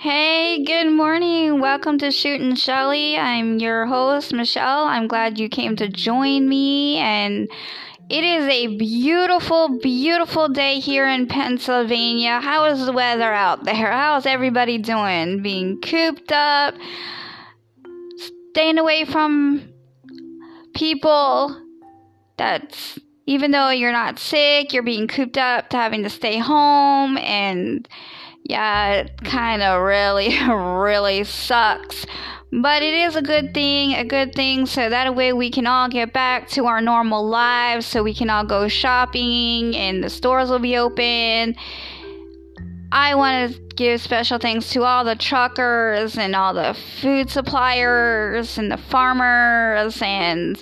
Hey, 0.00 0.62
good 0.62 0.92
morning. 0.92 1.58
Welcome 1.58 1.98
to 1.98 2.12
Shootin' 2.12 2.54
Shelly. 2.54 3.16
I'm 3.16 3.58
your 3.58 3.84
host, 3.86 4.32
Michelle. 4.32 4.84
I'm 4.84 5.08
glad 5.08 5.40
you 5.40 5.48
came 5.48 5.74
to 5.74 5.88
join 5.88 6.48
me. 6.48 6.98
And 6.98 7.50
it 8.08 8.22
is 8.22 8.46
a 8.46 8.76
beautiful, 8.76 9.80
beautiful 9.80 10.50
day 10.50 10.78
here 10.78 11.04
in 11.08 11.26
Pennsylvania. 11.26 12.40
How 12.40 12.66
is 12.66 12.86
the 12.86 12.92
weather 12.92 13.32
out 13.32 13.64
there? 13.64 13.90
How's 13.90 14.24
everybody 14.24 14.78
doing? 14.78 15.42
Being 15.42 15.80
cooped 15.80 16.30
up, 16.30 16.76
staying 18.52 18.78
away 18.78 19.04
from 19.04 19.68
people 20.74 21.60
that's 22.36 23.00
even 23.26 23.50
though 23.50 23.70
you're 23.70 23.90
not 23.90 24.20
sick, 24.20 24.72
you're 24.72 24.84
being 24.84 25.08
cooped 25.08 25.38
up 25.38 25.70
to 25.70 25.76
having 25.76 26.04
to 26.04 26.08
stay 26.08 26.38
home 26.38 27.18
and 27.18 27.88
yeah, 28.44 28.92
it 28.92 29.24
kind 29.24 29.62
of 29.62 29.82
really, 29.82 30.38
really 30.48 31.24
sucks. 31.24 32.06
But 32.50 32.82
it 32.82 32.94
is 32.94 33.14
a 33.14 33.20
good 33.20 33.52
thing, 33.52 33.92
a 33.92 34.04
good 34.04 34.34
thing, 34.34 34.64
so 34.64 34.88
that 34.88 35.14
way 35.14 35.34
we 35.34 35.50
can 35.50 35.66
all 35.66 35.88
get 35.88 36.14
back 36.14 36.48
to 36.50 36.64
our 36.64 36.80
normal 36.80 37.26
lives, 37.26 37.84
so 37.84 38.02
we 38.02 38.14
can 38.14 38.30
all 38.30 38.44
go 38.44 38.68
shopping 38.68 39.76
and 39.76 40.02
the 40.02 40.08
stores 40.08 40.48
will 40.48 40.58
be 40.58 40.78
open. 40.78 41.56
I 42.90 43.14
want 43.16 43.52
to 43.52 43.60
give 43.76 44.00
special 44.00 44.38
thanks 44.38 44.70
to 44.70 44.82
all 44.82 45.04
the 45.04 45.14
truckers 45.14 46.16
and 46.16 46.34
all 46.34 46.54
the 46.54 46.74
food 47.02 47.28
suppliers 47.28 48.56
and 48.56 48.72
the 48.72 48.78
farmers 48.78 50.00
and 50.00 50.60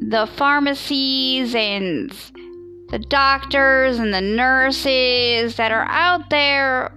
the 0.00 0.26
pharmacies 0.26 1.54
and 1.54 2.10
the 2.90 2.98
doctors 2.98 3.98
and 3.98 4.12
the 4.12 4.20
nurses 4.20 5.56
that 5.56 5.72
are 5.72 5.86
out 5.88 6.30
there 6.30 6.92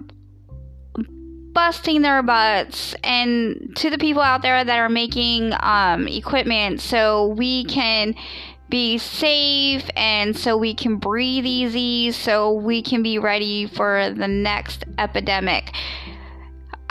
busting 1.54 2.02
their 2.02 2.24
butts 2.24 2.96
and 3.04 3.74
to 3.76 3.90
the 3.90 3.98
people 3.98 4.22
out 4.22 4.42
there 4.42 4.64
that 4.64 4.80
are 4.80 4.90
making 4.90 5.52
um, 5.60 6.08
equipment 6.08 6.80
so 6.80 7.28
we 7.28 7.66
can 7.66 8.16
be 8.70 8.98
safe 8.98 9.84
and 9.98 10.38
so 10.38 10.56
we 10.56 10.74
can 10.74 10.96
breathe 10.96 11.46
easy 11.46 12.10
so 12.14 12.54
we 12.54 12.82
can 12.82 13.04
be 13.04 13.20
ready 13.20 13.68
for 13.68 14.12
the 14.12 14.30
next 14.30 14.86
epidemic 14.98 15.74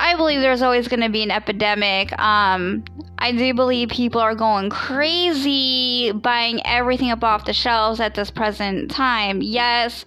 I 0.01 0.17
believe 0.17 0.41
there's 0.41 0.63
always 0.63 0.89
going 0.89 1.01
to 1.01 1.11
be 1.11 1.23
an 1.23 1.31
epidemic. 1.31 2.19
Um, 2.19 2.85
I 3.19 3.33
do 3.33 3.53
believe 3.53 3.91
people 3.91 4.21
are 4.21 4.35
going 4.35 4.71
crazy 4.71 6.11
buying 6.13 6.65
everything 6.67 7.11
up 7.11 7.23
off 7.23 7.45
the 7.45 7.53
shelves 7.53 8.01
at 8.01 8.15
this 8.15 8.31
present 8.31 8.91
time. 8.91 9.43
Yes, 9.43 10.07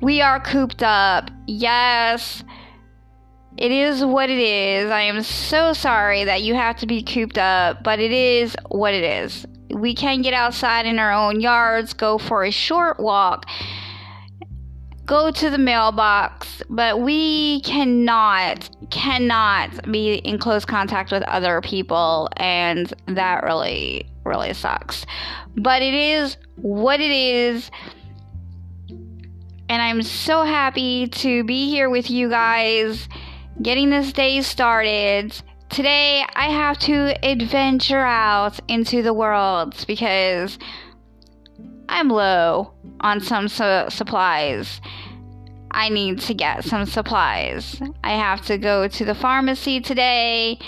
we 0.00 0.22
are 0.22 0.40
cooped 0.40 0.82
up. 0.82 1.30
Yes, 1.46 2.44
it 3.58 3.70
is 3.70 4.02
what 4.02 4.30
it 4.30 4.38
is. 4.38 4.90
I 4.90 5.02
am 5.02 5.22
so 5.22 5.74
sorry 5.74 6.24
that 6.24 6.42
you 6.42 6.54
have 6.54 6.76
to 6.76 6.86
be 6.86 7.02
cooped 7.02 7.36
up, 7.36 7.84
but 7.84 8.00
it 8.00 8.12
is 8.12 8.56
what 8.68 8.94
it 8.94 9.04
is. 9.04 9.44
We 9.70 9.94
can 9.94 10.22
get 10.22 10.32
outside 10.32 10.86
in 10.86 10.98
our 10.98 11.12
own 11.12 11.42
yards, 11.42 11.92
go 11.92 12.16
for 12.16 12.42
a 12.42 12.50
short 12.50 12.98
walk 12.98 13.44
go 15.06 15.30
to 15.30 15.50
the 15.50 15.58
mailbox, 15.58 16.62
but 16.68 17.00
we 17.00 17.60
cannot 17.60 18.68
cannot 18.90 19.90
be 19.90 20.16
in 20.16 20.38
close 20.38 20.64
contact 20.64 21.12
with 21.12 21.22
other 21.24 21.60
people 21.60 22.28
and 22.36 22.92
that 23.06 23.42
really 23.44 24.06
really 24.24 24.52
sucks. 24.52 25.06
But 25.56 25.80
it 25.82 25.94
is 25.94 26.36
what 26.56 27.00
it 27.00 27.10
is. 27.10 27.70
And 29.68 29.82
I'm 29.82 30.02
so 30.02 30.42
happy 30.42 31.08
to 31.08 31.42
be 31.44 31.68
here 31.70 31.88
with 31.90 32.10
you 32.10 32.28
guys 32.28 33.08
getting 33.62 33.90
this 33.90 34.12
day 34.12 34.42
started. 34.42 35.40
Today 35.70 36.24
I 36.34 36.46
have 36.50 36.78
to 36.80 37.16
adventure 37.26 38.04
out 38.04 38.60
into 38.68 39.02
the 39.02 39.12
world 39.12 39.84
because 39.88 40.58
I'm 41.88 42.08
low 42.08 42.72
on 43.00 43.20
some 43.20 43.48
su- 43.48 43.86
supplies. 43.88 44.80
I 45.70 45.88
need 45.88 46.20
to 46.22 46.34
get 46.34 46.64
some 46.64 46.86
supplies. 46.86 47.80
I 48.02 48.12
have 48.12 48.44
to 48.46 48.58
go 48.58 48.88
to 48.88 49.04
the 49.04 49.14
pharmacy 49.14 49.80
today. 49.80 50.58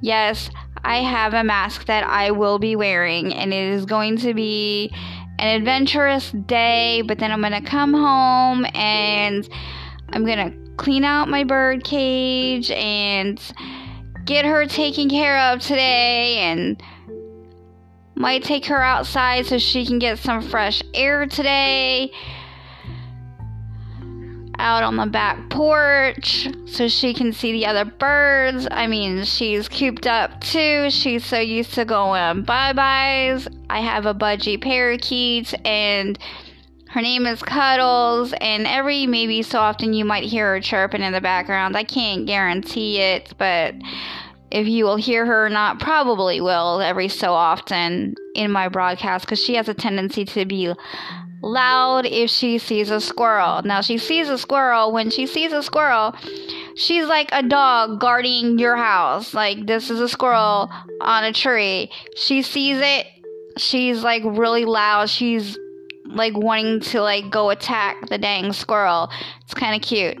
Yes, 0.00 0.50
I 0.84 0.98
have 0.98 1.34
a 1.34 1.42
mask 1.42 1.86
that 1.86 2.04
I 2.04 2.30
will 2.30 2.58
be 2.58 2.76
wearing, 2.76 3.32
and 3.32 3.52
it 3.52 3.72
is 3.72 3.86
going 3.86 4.18
to 4.18 4.34
be 4.34 4.92
an 5.38 5.56
adventurous 5.56 6.32
day. 6.32 7.02
But 7.02 7.18
then 7.18 7.32
I'm 7.32 7.40
going 7.40 7.52
to 7.52 7.62
come 7.62 7.94
home 7.94 8.66
and 8.74 9.48
I'm 10.10 10.24
going 10.24 10.50
to 10.50 10.74
clean 10.76 11.04
out 11.04 11.28
my 11.28 11.44
bird 11.44 11.84
cage 11.84 12.70
and 12.70 13.40
get 14.24 14.44
her 14.44 14.66
taken 14.66 15.08
care 15.08 15.38
of 15.38 15.60
today 15.60 16.36
and 16.38 16.82
might 18.18 18.42
take 18.42 18.66
her 18.66 18.82
outside 18.82 19.46
so 19.46 19.58
she 19.58 19.86
can 19.86 19.98
get 19.98 20.18
some 20.18 20.42
fresh 20.42 20.82
air 20.92 21.26
today. 21.26 22.10
Out 24.58 24.82
on 24.82 24.96
the 24.96 25.06
back 25.06 25.50
porch 25.50 26.48
so 26.66 26.88
she 26.88 27.14
can 27.14 27.32
see 27.32 27.52
the 27.52 27.66
other 27.66 27.84
birds. 27.84 28.66
I 28.70 28.88
mean, 28.88 29.24
she's 29.24 29.68
cooped 29.68 30.08
up 30.08 30.40
too. 30.40 30.90
She's 30.90 31.24
so 31.24 31.38
used 31.38 31.74
to 31.74 31.84
going 31.84 32.42
bye 32.42 32.72
byes. 32.72 33.46
I 33.70 33.80
have 33.80 34.04
a 34.04 34.14
budgie 34.14 34.60
parakeet 34.60 35.54
and 35.64 36.18
her 36.90 37.02
name 37.02 37.26
is 37.26 37.42
Cuddles, 37.42 38.32
and 38.40 38.66
every 38.66 39.06
maybe 39.06 39.42
so 39.42 39.58
often 39.58 39.92
you 39.92 40.06
might 40.06 40.24
hear 40.24 40.54
her 40.54 40.60
chirping 40.60 41.02
in 41.02 41.12
the 41.12 41.20
background. 41.20 41.76
I 41.76 41.84
can't 41.84 42.26
guarantee 42.26 42.98
it, 42.98 43.34
but 43.36 43.74
if 44.50 44.66
you 44.66 44.84
will 44.84 44.96
hear 44.96 45.26
her 45.26 45.48
not 45.48 45.78
probably 45.78 46.40
will 46.40 46.80
every 46.80 47.08
so 47.08 47.32
often 47.32 48.14
in 48.34 48.50
my 48.50 48.68
broadcast 48.68 49.24
because 49.24 49.42
she 49.42 49.54
has 49.54 49.68
a 49.68 49.74
tendency 49.74 50.24
to 50.24 50.44
be 50.44 50.72
loud 51.42 52.06
if 52.06 52.30
she 52.30 52.58
sees 52.58 52.90
a 52.90 53.00
squirrel. 53.00 53.62
Now 53.62 53.80
she 53.80 53.98
sees 53.98 54.28
a 54.28 54.38
squirrel 54.38 54.92
when 54.92 55.10
she 55.10 55.26
sees 55.26 55.52
a 55.52 55.62
squirrel 55.62 56.14
she's 56.78 57.06
like 57.06 57.28
a 57.32 57.42
dog 57.42 58.00
guarding 58.00 58.58
your 58.58 58.76
house. 58.76 59.34
Like 59.34 59.66
this 59.66 59.90
is 59.90 60.00
a 60.00 60.08
squirrel 60.08 60.70
on 61.00 61.24
a 61.24 61.32
tree. 61.32 61.90
She 62.16 62.42
sees 62.42 62.78
it 62.80 63.06
she's 63.58 64.02
like 64.02 64.22
really 64.24 64.64
loud. 64.64 65.10
She's 65.10 65.58
like 66.04 66.36
wanting 66.36 66.80
to 66.80 67.02
like 67.02 67.30
go 67.30 67.50
attack 67.50 68.08
the 68.08 68.18
dang 68.18 68.52
squirrel. 68.52 69.10
It's 69.42 69.54
kind 69.54 69.74
of 69.76 69.86
cute. 69.86 70.16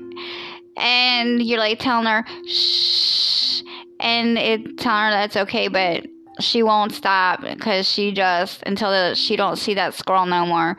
And 0.76 1.42
you're 1.42 1.58
like 1.58 1.78
telling 1.78 2.06
her 2.06 2.24
shh 2.46 3.62
and 4.00 4.38
it 4.38 4.78
telling 4.78 5.04
her 5.04 5.10
that's 5.10 5.36
okay, 5.36 5.68
but 5.68 6.06
she 6.40 6.62
won't 6.62 6.92
stop 6.92 7.40
because 7.40 7.88
she 7.88 8.12
just 8.12 8.62
until 8.64 8.90
the, 8.90 9.14
she 9.14 9.36
don't 9.36 9.56
see 9.56 9.74
that 9.74 9.94
squirrel 9.94 10.26
no 10.26 10.46
more. 10.46 10.76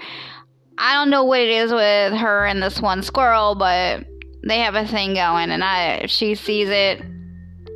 I 0.78 0.94
don't 0.94 1.10
know 1.10 1.26
what 1.26 1.42
it 1.42 1.50
is 1.50 1.72
with 1.72 2.14
her 2.14 2.46
and 2.46 2.64
this 2.64 2.82
one 2.82 3.04
squirrel, 3.04 3.56
but 3.56 4.06
they 4.44 4.60
have 4.60 4.76
a 4.76 4.88
thing 4.88 5.14
going, 5.16 5.52
and 5.52 5.64
I 5.64 5.96
if 5.96 6.10
she 6.10 6.36
sees 6.36 6.70
it, 6.70 7.02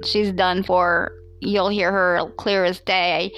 she's 0.05 0.31
done 0.31 0.63
for. 0.63 1.11
You'll 1.41 1.69
hear 1.69 1.91
her 1.91 2.31
clear 2.37 2.63
as 2.63 2.79
day. 2.79 3.33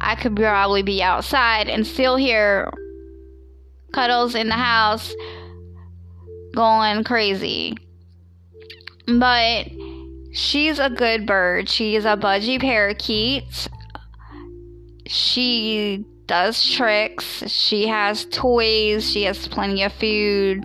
I 0.00 0.14
could 0.14 0.34
probably 0.34 0.82
be 0.82 1.02
outside 1.02 1.68
and 1.68 1.86
still 1.86 2.16
hear 2.16 2.72
Cuddles 3.92 4.34
in 4.34 4.48
the 4.48 4.54
house 4.54 5.14
going 6.54 7.04
crazy. 7.04 7.76
But 9.06 9.66
She's 10.34 10.80
a 10.80 10.90
good 10.90 11.26
bird. 11.26 11.68
She's 11.68 12.04
a 12.04 12.16
budgie 12.16 12.60
parakeet. 12.60 13.68
She 15.06 16.04
does 16.26 16.68
tricks. 16.68 17.48
She 17.48 17.86
has 17.86 18.24
toys. 18.24 19.08
She 19.08 19.22
has 19.22 19.46
plenty 19.46 19.84
of 19.84 19.92
food. 19.92 20.64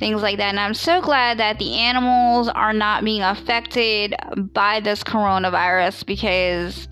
Things 0.00 0.22
like 0.22 0.38
that. 0.38 0.48
And 0.48 0.58
I'm 0.58 0.74
so 0.74 1.00
glad 1.00 1.38
that 1.38 1.60
the 1.60 1.74
animals 1.74 2.48
are 2.48 2.72
not 2.72 3.04
being 3.04 3.22
affected 3.22 4.16
by 4.52 4.80
this 4.80 5.04
coronavirus 5.04 6.04
because 6.04 6.88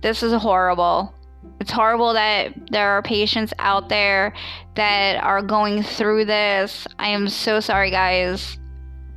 this 0.00 0.22
is 0.22 0.32
horrible. 0.32 1.12
It's 1.60 1.70
horrible 1.70 2.14
that 2.14 2.54
there 2.70 2.88
are 2.92 3.02
patients 3.02 3.52
out 3.58 3.90
there 3.90 4.32
that 4.76 5.22
are 5.22 5.42
going 5.42 5.82
through 5.82 6.24
this. 6.24 6.86
I 6.98 7.08
am 7.08 7.28
so 7.28 7.60
sorry, 7.60 7.90
guys 7.90 8.58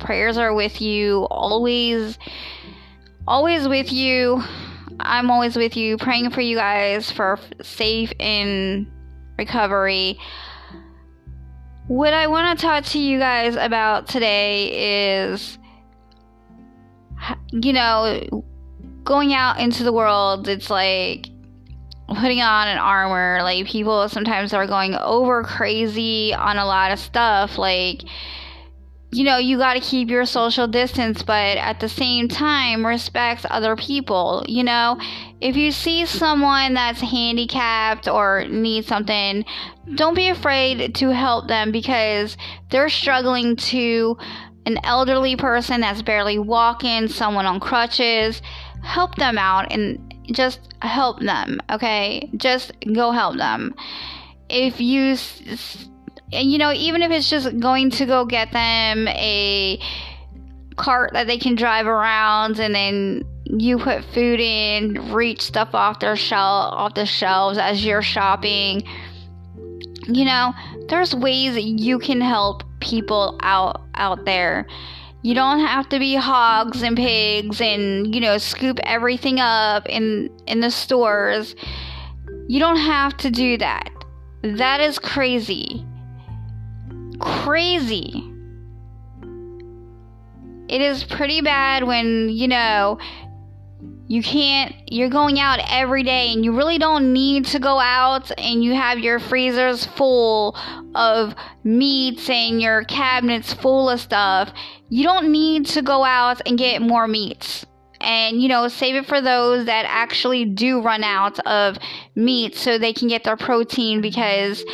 prayers 0.02 0.36
are 0.36 0.54
with 0.54 0.80
you 0.80 1.26
always 1.30 2.18
always 3.26 3.68
with 3.68 3.92
you. 3.92 4.42
I'm 5.00 5.30
always 5.30 5.56
with 5.56 5.76
you 5.76 5.96
praying 5.96 6.30
for 6.30 6.40
you 6.40 6.56
guys 6.56 7.10
for 7.10 7.38
safe 7.62 8.12
in 8.18 8.90
recovery. 9.38 10.18
What 11.88 12.14
i 12.14 12.26
want 12.26 12.58
to 12.58 12.64
talk 12.64 12.84
to 12.84 12.98
you 12.98 13.18
guys 13.18 13.56
about 13.56 14.08
today 14.08 15.24
is 15.24 15.58
you 17.52 17.72
know 17.72 18.44
going 19.04 19.34
out 19.34 19.58
into 19.58 19.82
the 19.84 19.92
world 19.92 20.48
it's 20.48 20.70
like 20.70 21.28
putting 22.14 22.40
on 22.40 22.68
an 22.68 22.78
armor. 22.78 23.40
Like 23.42 23.66
people 23.66 24.08
sometimes 24.08 24.52
are 24.52 24.66
going 24.66 24.94
over 24.94 25.42
crazy 25.42 26.34
on 26.34 26.58
a 26.58 26.66
lot 26.66 26.92
of 26.92 26.98
stuff. 26.98 27.58
Like 27.58 28.02
you 29.12 29.24
know, 29.24 29.36
you 29.36 29.58
got 29.58 29.74
to 29.74 29.80
keep 29.80 30.08
your 30.08 30.24
social 30.24 30.66
distance, 30.66 31.22
but 31.22 31.58
at 31.58 31.80
the 31.80 31.88
same 31.88 32.28
time, 32.28 32.84
respect 32.84 33.44
other 33.44 33.76
people. 33.76 34.42
You 34.48 34.64
know, 34.64 34.98
if 35.38 35.54
you 35.54 35.70
see 35.70 36.06
someone 36.06 36.72
that's 36.72 37.02
handicapped 37.02 38.08
or 38.08 38.46
needs 38.48 38.86
something, 38.86 39.44
don't 39.96 40.14
be 40.14 40.28
afraid 40.28 40.94
to 40.94 41.10
help 41.10 41.46
them 41.46 41.72
because 41.72 42.38
they're 42.70 42.88
struggling 42.88 43.54
to 43.56 44.16
an 44.64 44.78
elderly 44.82 45.36
person 45.36 45.82
that's 45.82 46.00
barely 46.00 46.38
walking, 46.38 47.06
someone 47.06 47.44
on 47.44 47.60
crutches. 47.60 48.40
Help 48.82 49.16
them 49.16 49.36
out 49.36 49.70
and 49.70 50.14
just 50.32 50.72
help 50.80 51.20
them, 51.20 51.60
okay? 51.70 52.30
Just 52.38 52.72
go 52.94 53.10
help 53.10 53.36
them. 53.36 53.74
If 54.48 54.80
you 54.80 55.16
you 56.32 56.58
know, 56.58 56.72
even 56.72 57.02
if 57.02 57.10
it's 57.10 57.28
just 57.28 57.58
going 57.60 57.90
to 57.90 58.06
go 58.06 58.24
get 58.24 58.52
them 58.52 59.06
a 59.08 59.78
cart 60.76 61.10
that 61.12 61.26
they 61.26 61.38
can 61.38 61.54
drive 61.54 61.86
around 61.86 62.58
and 62.58 62.74
then 62.74 63.22
you 63.44 63.78
put 63.78 64.04
food 64.14 64.40
in, 64.40 65.12
reach 65.12 65.42
stuff 65.42 65.74
off 65.74 66.00
their 66.00 66.16
shelf 66.16 66.72
off 66.72 66.94
the 66.94 67.04
shelves 67.04 67.58
as 67.58 67.84
you're 67.84 68.02
shopping. 68.02 68.82
You 70.08 70.24
know, 70.24 70.54
there's 70.88 71.14
ways 71.14 71.56
you 71.58 71.98
can 71.98 72.20
help 72.20 72.62
people 72.80 73.38
out 73.42 73.82
out 73.94 74.24
there. 74.24 74.66
You 75.24 75.34
don't 75.34 75.60
have 75.60 75.88
to 75.90 76.00
be 76.00 76.16
hogs 76.16 76.82
and 76.82 76.96
pigs 76.96 77.60
and, 77.60 78.12
you 78.12 78.20
know, 78.20 78.38
scoop 78.38 78.80
everything 78.82 79.38
up 79.38 79.88
in 79.88 80.30
in 80.46 80.60
the 80.60 80.70
stores. 80.70 81.54
You 82.48 82.58
don't 82.58 82.78
have 82.78 83.16
to 83.18 83.30
do 83.30 83.58
that. 83.58 83.88
That 84.42 84.80
is 84.80 84.98
crazy 84.98 85.86
crazy. 87.22 88.28
It 90.68 90.80
is 90.80 91.04
pretty 91.04 91.40
bad 91.40 91.84
when, 91.84 92.28
you 92.28 92.48
know, 92.48 92.98
you 94.08 94.22
can't, 94.22 94.74
you're 94.90 95.08
going 95.08 95.38
out 95.38 95.60
every 95.70 96.02
day 96.02 96.32
and 96.32 96.44
you 96.44 96.54
really 96.54 96.78
don't 96.78 97.12
need 97.12 97.46
to 97.46 97.58
go 97.58 97.78
out 97.78 98.30
and 98.38 98.62
you 98.62 98.74
have 98.74 98.98
your 98.98 99.18
freezers 99.18 99.86
full 99.86 100.56
of 100.94 101.34
meats 101.64 102.28
and 102.28 102.60
your 102.60 102.84
cabinets 102.84 103.52
full 103.54 103.88
of 103.88 104.00
stuff. 104.00 104.52
You 104.88 105.04
don't 105.04 105.30
need 105.30 105.66
to 105.66 105.82
go 105.82 106.04
out 106.04 106.42
and 106.46 106.58
get 106.58 106.82
more 106.82 107.08
meats 107.08 107.64
and 108.02 108.42
you 108.42 108.48
know 108.48 108.66
save 108.68 108.96
it 108.96 109.06
for 109.06 109.20
those 109.20 109.66
that 109.66 109.86
actually 109.88 110.44
do 110.44 110.82
run 110.82 111.04
out 111.04 111.38
of 111.46 111.78
meat 112.16 112.56
so 112.56 112.76
they 112.76 112.92
can 112.92 113.08
get 113.08 113.24
their 113.24 113.36
protein 113.36 114.00
because 114.00 114.64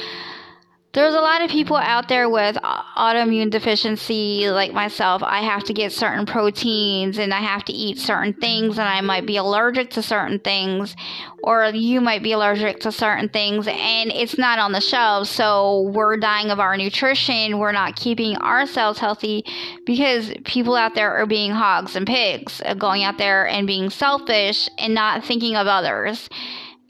there's 0.99 1.15
a 1.15 1.21
lot 1.21 1.43
of 1.43 1.49
people 1.49 1.77
out 1.77 2.09
there 2.09 2.29
with 2.29 2.57
autoimmune 2.57 3.51
deficiency 3.51 4.51
like 4.51 4.73
myself. 4.73 5.23
I 5.23 5.43
have 5.43 5.63
to 5.65 5.73
get 5.73 5.93
certain 5.93 6.27
proteins 6.27 7.19
and 7.19 7.33
i 7.33 7.39
have 7.39 7.65
to 7.67 7.73
eat 7.73 7.99
certain 7.99 8.33
things 8.33 8.79
and 8.79 8.89
i 8.89 9.01
might 9.01 9.25
be 9.25 9.37
allergic 9.37 9.91
to 9.91 10.03
certain 10.03 10.41
things 10.41 10.97
or 11.43 11.67
you 11.67 12.01
might 12.01 12.23
be 12.23 12.33
allergic 12.33 12.81
to 12.81 12.91
certain 12.91 13.29
things 13.29 13.69
and 13.69 14.11
it's 14.11 14.39
not 14.39 14.59
on 14.59 14.73
the 14.73 14.81
shelves. 14.81 15.31
So 15.31 15.91
we're 15.95 16.17
dying 16.17 16.51
of 16.51 16.59
our 16.59 16.77
nutrition. 16.77 17.59
We're 17.59 17.73
not 17.73 17.97
keeping 17.97 18.37
ourselves 18.37 18.99
healthy 18.99 19.45
because 19.87 20.33
people 20.45 20.75
out 20.75 20.95
there 20.95 21.15
are 21.17 21.27
being 21.27 21.53
hogs 21.53 21.95
and 21.95 22.07
pigs 22.07 22.61
uh, 22.65 22.75
going 22.75 23.05
out 23.05 23.19
there 23.19 23.47
and 23.47 23.67
being 23.67 23.91
selfish 23.91 24.69
and 24.79 24.95
not 24.95 25.25
thinking 25.25 25.55
of 25.55 25.67
others 25.67 26.29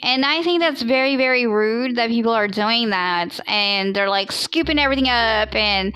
and 0.02 0.24
I 0.24 0.42
think 0.42 0.60
that's 0.60 0.82
very, 0.82 1.16
very 1.16 1.46
rude 1.46 1.96
that 1.96 2.10
people 2.10 2.32
are 2.32 2.48
doing 2.48 2.90
that 2.90 3.40
and 3.48 3.94
they're 3.94 4.08
like 4.08 4.30
scooping 4.30 4.78
everything 4.78 5.08
up, 5.08 5.54
and 5.54 5.92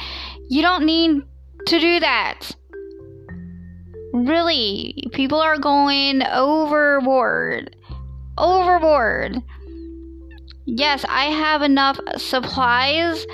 you 0.49 0.62
don't 0.62 0.84
need 0.84 1.22
to 1.66 1.78
do 1.78 2.00
that. 2.00 2.50
Really, 4.12 5.08
people 5.12 5.40
are 5.40 5.58
going 5.58 6.22
overboard. 6.26 7.75
Overboard. 8.37 9.38
Yes, 10.66 11.04
I 11.08 11.26
have 11.26 11.62
enough 11.62 11.99
supplies. 12.19 13.26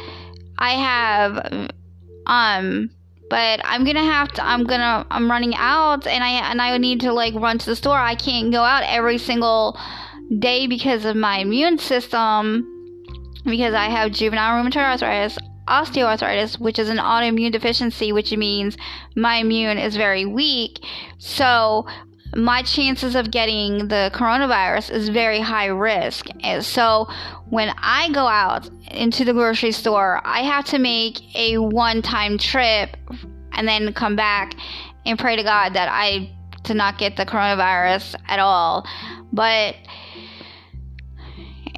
I 0.59 0.73
have, 0.73 1.71
um, 2.27 2.91
but 3.29 3.61
I'm 3.65 3.85
gonna 3.85 4.05
have 4.05 4.33
to. 4.33 4.45
I'm 4.45 4.65
gonna. 4.65 5.07
I'm 5.11 5.31
running 5.31 5.55
out, 5.57 6.07
and 6.07 6.23
I 6.23 6.31
and 6.51 6.61
I 6.61 6.77
need 6.79 7.01
to 7.01 7.13
like 7.13 7.35
run 7.35 7.59
to 7.59 7.67
the 7.67 7.77
store. 7.77 7.99
I 7.99 8.15
can't 8.15 8.53
go 8.53 8.63
out 8.63 8.83
every 8.87 9.19
single 9.19 9.79
day 10.39 10.67
because 10.67 11.05
of 11.05 11.17
my 11.17 11.39
immune 11.39 11.79
system, 11.79 12.67
because 13.45 13.75
I 13.75 13.87
have 13.87 14.13
juvenile 14.13 14.63
rheumatoid 14.63 14.77
arthritis, 14.77 15.39
osteoarthritis, 15.67 16.59
which 16.59 16.79
is 16.79 16.89
an 16.89 16.99
autoimmune 16.99 17.53
deficiency, 17.53 18.13
which 18.13 18.35
means 18.37 18.77
my 19.17 19.37
immune 19.37 19.79
is 19.79 19.97
very 19.97 20.25
weak. 20.25 20.85
So 21.19 21.87
my 22.35 22.63
chances 22.63 23.15
of 23.15 23.31
getting 23.31 23.89
the 23.89 24.11
coronavirus 24.15 24.91
is 24.91 25.09
very 25.09 25.41
high 25.41 25.67
risk. 25.67 26.27
And 26.43 26.65
so 26.65 27.09
when 27.49 27.73
I 27.79 28.11
go 28.13 28.27
out 28.27 28.69
into 28.91 29.25
the 29.25 29.33
grocery 29.33 29.73
store, 29.73 30.21
I 30.25 30.41
have 30.41 30.67
to 30.67 30.79
make 30.79 31.21
a 31.35 31.59
one 31.59 32.03
time 32.03 32.37
trip 32.39 32.97
and 33.53 33.67
then 33.67 33.93
come 33.95 34.15
back 34.15 34.55
and 35.07 35.19
pray 35.19 35.37
to 35.37 35.43
God 35.43 35.75
that 35.75 35.89
I 35.91 36.31
to 36.65 36.75
not 36.75 36.99
get 36.99 37.17
the 37.17 37.25
coronavirus 37.25 38.15
at 38.27 38.39
all. 38.39 38.87
But 39.33 39.77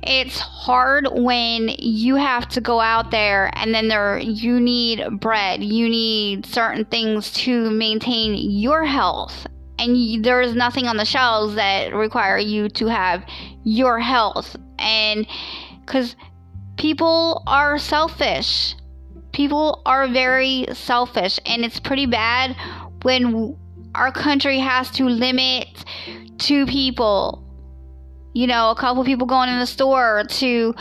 it's 0.03 0.39
hard 0.39 1.09
when 1.13 1.71
you 1.79 2.17
have 2.17 2.49
to 2.51 2.61
go 2.61 2.81
out 2.81 3.11
there 3.11 3.51
and 3.55 3.75
then 3.75 3.89
there 3.89 4.19
you 4.19 4.61
need 4.61 5.21
bread. 5.21 5.63
You 5.63 5.89
need 5.89 6.47
certain 6.47 6.85
things 6.87 7.31
to 7.33 7.71
maintain 7.71 8.35
your 8.35 8.85
health. 8.85 9.47
And 9.79 9.97
you, 9.97 10.23
there 10.23 10.41
is 10.41 10.55
nothing 10.55 10.87
on 10.87 10.97
the 10.97 11.05
shelves 11.05 11.55
that 11.55 11.95
require 11.95 12.39
you 12.39 12.69
to 12.71 12.87
have 12.87 13.25
your 13.65 13.99
health. 13.99 14.57
And 14.79 15.27
because 15.81 16.17
people 16.77 17.43
are 17.47 17.79
selfish. 17.79 18.75
People 19.33 19.83
are 19.85 20.09
very 20.09 20.67
selfish. 20.73 21.39
And 21.45 21.65
it's 21.65 21.79
pretty 21.79 22.07
bad 22.07 22.57
when 23.03 23.57
our 23.95 24.13
country 24.13 24.59
has 24.59 24.91
to 24.93 25.05
limit 25.05 25.67
two 26.39 26.65
people 26.67 27.45
you 28.33 28.47
know, 28.47 28.71
a 28.71 28.75
couple 28.75 29.05
people 29.05 29.27
going 29.27 29.49
in 29.49 29.59
the 29.59 29.67
store 29.67 30.25
to 30.29 30.75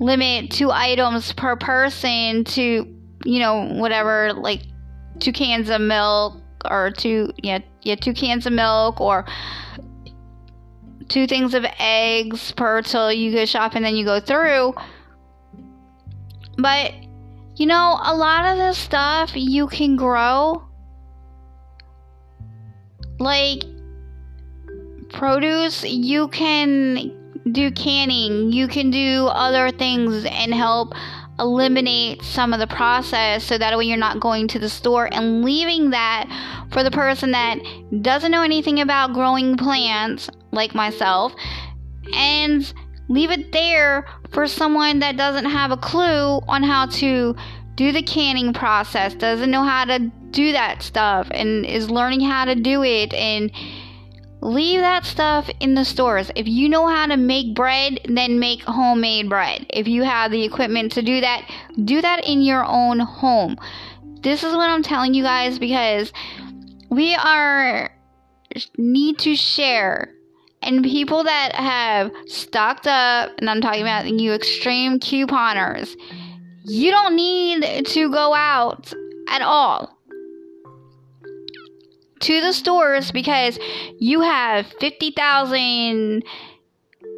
limit 0.00 0.50
two 0.50 0.70
items 0.70 1.32
per 1.32 1.56
person 1.56 2.44
to, 2.44 2.86
you 3.24 3.38
know, 3.38 3.64
whatever, 3.74 4.32
like 4.32 4.62
two 5.18 5.32
cans 5.32 5.70
of 5.70 5.80
milk 5.80 6.40
or 6.70 6.90
two, 6.90 7.32
yeah, 7.42 7.58
yeah, 7.82 7.94
two 7.94 8.12
cans 8.12 8.46
of 8.46 8.52
milk 8.52 9.00
or 9.00 9.24
two 11.08 11.26
things 11.26 11.54
of 11.54 11.64
eggs 11.78 12.52
per 12.52 12.82
till 12.82 13.12
you 13.12 13.32
go 13.32 13.44
shop 13.44 13.74
and 13.74 13.84
then 13.84 13.96
you 13.96 14.04
go 14.04 14.20
through. 14.20 14.74
But, 16.58 16.92
you 17.56 17.66
know, 17.66 17.98
a 18.02 18.14
lot 18.14 18.46
of 18.46 18.58
this 18.58 18.78
stuff 18.78 19.32
you 19.34 19.66
can 19.66 19.96
grow. 19.96 20.62
Like, 23.18 23.64
produce, 25.16 25.82
you 25.84 26.28
can 26.28 27.12
do 27.52 27.70
canning, 27.70 28.52
you 28.52 28.68
can 28.68 28.90
do 28.90 29.26
other 29.26 29.70
things 29.70 30.24
and 30.24 30.54
help 30.54 30.94
eliminate 31.38 32.22
some 32.22 32.52
of 32.52 32.60
the 32.60 32.66
process 32.66 33.44
so 33.44 33.58
that 33.58 33.76
way 33.76 33.84
you're 33.84 33.96
not 33.96 34.20
going 34.20 34.48
to 34.48 34.58
the 34.58 34.68
store 34.68 35.08
and 35.12 35.44
leaving 35.44 35.90
that 35.90 36.26
for 36.70 36.82
the 36.82 36.90
person 36.90 37.32
that 37.32 37.58
doesn't 38.00 38.30
know 38.30 38.42
anything 38.42 38.80
about 38.80 39.12
growing 39.12 39.56
plants 39.56 40.30
like 40.52 40.74
myself 40.74 41.34
and 42.14 42.72
leave 43.08 43.30
it 43.30 43.52
there 43.52 44.06
for 44.30 44.46
someone 44.46 44.98
that 44.98 45.16
doesn't 45.16 45.44
have 45.44 45.70
a 45.70 45.76
clue 45.76 46.40
on 46.48 46.62
how 46.62 46.86
to 46.86 47.36
do 47.74 47.92
the 47.92 48.02
canning 48.02 48.54
process 48.54 49.14
doesn't 49.14 49.50
know 49.50 49.62
how 49.62 49.84
to 49.84 49.98
do 50.30 50.52
that 50.52 50.82
stuff 50.82 51.28
and 51.32 51.66
is 51.66 51.90
learning 51.90 52.20
how 52.20 52.46
to 52.46 52.54
do 52.54 52.82
it 52.82 53.12
and 53.12 53.52
leave 54.46 54.80
that 54.80 55.04
stuff 55.04 55.50
in 55.60 55.74
the 55.74 55.84
stores. 55.84 56.30
If 56.36 56.46
you 56.46 56.68
know 56.68 56.86
how 56.86 57.06
to 57.06 57.16
make 57.16 57.54
bread, 57.54 58.00
then 58.04 58.38
make 58.38 58.62
homemade 58.62 59.28
bread. 59.28 59.66
If 59.70 59.88
you 59.88 60.04
have 60.04 60.30
the 60.30 60.44
equipment 60.44 60.92
to 60.92 61.02
do 61.02 61.20
that, 61.20 61.50
do 61.84 62.00
that 62.00 62.24
in 62.24 62.42
your 62.42 62.64
own 62.64 63.00
home. 63.00 63.58
This 64.20 64.44
is 64.44 64.54
what 64.54 64.70
I'm 64.70 64.82
telling 64.82 65.14
you 65.14 65.22
guys 65.22 65.58
because 65.58 66.12
we 66.90 67.14
are 67.16 67.90
need 68.78 69.18
to 69.18 69.36
share 69.36 70.14
and 70.62 70.82
people 70.82 71.24
that 71.24 71.54
have 71.54 72.10
stocked 72.26 72.86
up 72.86 73.32
and 73.38 73.50
I'm 73.50 73.60
talking 73.60 73.82
about 73.82 74.08
you 74.08 74.32
extreme 74.32 74.98
couponers 74.98 75.94
you 76.64 76.90
don't 76.90 77.14
need 77.14 77.86
to 77.86 78.10
go 78.10 78.34
out 78.34 78.92
at 79.28 79.42
all 79.42 79.95
to 82.20 82.40
the 82.40 82.52
stores 82.52 83.10
because 83.12 83.58
you 83.98 84.20
have 84.20 84.66
50,000 84.80 86.22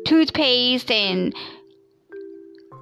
toothpaste 0.07 0.91
and 0.91 1.35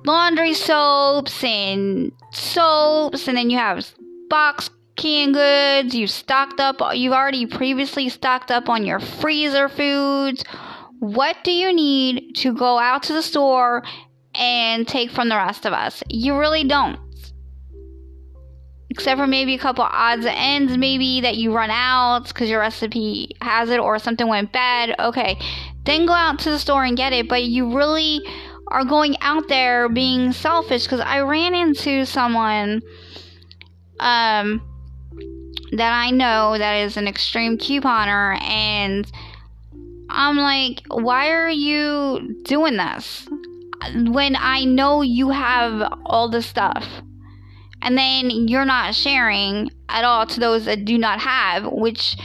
laundry 0.04 0.54
soaps 0.54 1.42
and 1.42 2.12
soaps 2.32 3.28
and 3.28 3.36
then 3.36 3.50
you 3.50 3.58
have 3.58 3.86
box 4.28 4.70
canned 4.96 5.34
goods, 5.34 5.94
you've 5.94 6.10
stocked 6.10 6.58
up, 6.58 6.80
you've 6.94 7.12
already 7.12 7.46
previously 7.46 8.08
stocked 8.08 8.50
up 8.50 8.68
on 8.68 8.84
your 8.84 8.98
freezer 8.98 9.68
foods. 9.68 10.42
What 10.98 11.36
do 11.44 11.52
you 11.52 11.72
need 11.74 12.34
to 12.36 12.54
go 12.54 12.78
out 12.78 13.02
to 13.04 13.12
the 13.12 13.22
store 13.22 13.82
and 14.34 14.88
take 14.88 15.10
from 15.10 15.28
the 15.28 15.36
rest 15.36 15.66
of 15.66 15.72
us? 15.72 16.02
You 16.08 16.38
really 16.38 16.64
don't. 16.64 16.98
Except 18.96 19.20
for 19.20 19.26
maybe 19.26 19.54
a 19.54 19.58
couple 19.58 19.84
odds 19.84 20.24
and 20.24 20.34
ends, 20.34 20.78
maybe 20.78 21.20
that 21.20 21.36
you 21.36 21.52
run 21.52 21.70
out 21.70 22.28
because 22.28 22.48
your 22.48 22.60
recipe 22.60 23.36
has 23.42 23.68
it 23.68 23.78
or 23.78 23.98
something 23.98 24.26
went 24.26 24.52
bad. 24.52 24.94
Okay, 24.98 25.38
then 25.84 26.06
go 26.06 26.14
out 26.14 26.38
to 26.38 26.50
the 26.50 26.58
store 26.58 26.82
and 26.82 26.96
get 26.96 27.12
it. 27.12 27.28
But 27.28 27.42
you 27.42 27.76
really 27.76 28.22
are 28.68 28.86
going 28.86 29.16
out 29.20 29.48
there 29.48 29.90
being 29.90 30.32
selfish 30.32 30.84
because 30.84 31.00
I 31.00 31.20
ran 31.20 31.54
into 31.54 32.06
someone 32.06 32.80
um 34.00 34.62
that 35.72 35.92
I 35.92 36.10
know 36.10 36.56
that 36.56 36.76
is 36.76 36.96
an 36.96 37.06
extreme 37.06 37.58
couponer 37.58 38.40
and 38.40 39.06
I'm 40.08 40.38
like, 40.38 40.82
why 40.88 41.32
are 41.32 41.50
you 41.50 42.40
doing 42.44 42.78
this? 42.78 43.28
When 43.94 44.36
I 44.36 44.64
know 44.64 45.02
you 45.02 45.28
have 45.28 45.92
all 46.06 46.30
the 46.30 46.40
stuff. 46.40 46.86
And 47.82 47.96
then 47.96 48.30
you're 48.48 48.64
not 48.64 48.94
sharing 48.94 49.70
at 49.88 50.04
all 50.04 50.26
to 50.26 50.40
those 50.40 50.64
that 50.64 50.84
do 50.84 50.98
not 50.98 51.20
have, 51.20 51.66
which 51.70 52.16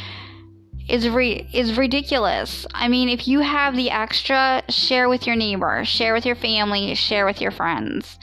is 0.87 1.07
re- 1.07 1.47
is 1.53 1.77
ridiculous. 1.77 2.65
I 2.73 2.87
mean, 2.87 3.09
if 3.09 3.27
you 3.27 3.39
have 3.39 3.75
the 3.75 3.91
extra, 3.91 4.63
share 4.69 5.07
with 5.07 5.27
your 5.27 5.35
neighbor, 5.35 5.83
share 5.85 6.13
with 6.13 6.25
your 6.25 6.35
family, 6.35 6.95
share 6.95 7.25
with 7.25 7.39
your 7.39 7.51
friends. 7.51 8.17